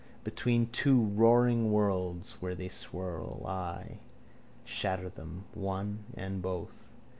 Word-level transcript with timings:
Between 0.23 0.65
two 0.71 0.99
roaring 1.05 1.71
worlds 1.71 2.37
where 2.39 2.55
they 2.55 2.69
swirl, 2.69 3.45
I. 3.45 3.99
Shatter 4.65 5.09
them, 5.09 5.43
one 5.53 6.05
and 6.15 6.41
both. 6.41 6.89